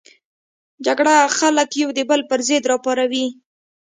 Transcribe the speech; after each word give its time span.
جګړه 0.85 1.15
خلک 1.37 1.69
یو 1.81 1.89
د 1.97 1.99
بل 2.09 2.21
پر 2.29 2.39
ضد 2.47 2.63
راپاروي 2.71 3.25